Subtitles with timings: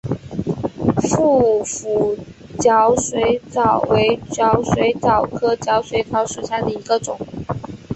[1.11, 2.15] 腹斧
[2.59, 7.19] 角水蚤为角水蚤科角水蚤属下的一个种。